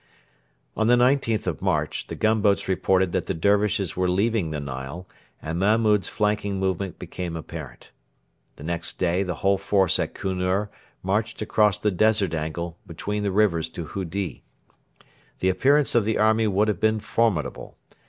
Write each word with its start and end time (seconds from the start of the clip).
On 0.75 0.87
the 0.87 0.95
19th 0.95 1.45
of 1.45 1.61
March 1.61 2.07
the 2.07 2.15
gunboats 2.15 2.67
reported 2.67 3.11
that 3.11 3.27
the 3.27 3.35
Dervishes 3.35 3.95
were 3.95 4.09
leaving 4.09 4.49
the 4.49 4.59
Nile, 4.59 5.07
and 5.43 5.59
Mahmud's 5.59 6.09
flanking 6.09 6.59
movement 6.59 6.97
became 6.97 7.35
apparent. 7.35 7.91
The 8.55 8.63
next 8.63 8.97
day 8.97 9.21
the 9.21 9.35
whole 9.45 9.59
force 9.59 9.99
at 9.99 10.15
Kunur 10.15 10.69
marched 11.03 11.43
across 11.43 11.77
the 11.77 11.91
desert 11.91 12.33
angle 12.33 12.79
between 12.87 13.21
the 13.21 13.31
rivers 13.31 13.69
to 13.69 13.85
Hudi. 13.89 14.41
The 15.37 15.49
appearance 15.49 15.93
of 15.93 16.03
the 16.03 16.17
army 16.17 16.47
would 16.47 16.67
have 16.67 16.79
been 16.79 16.99
formidable. 16.99 17.77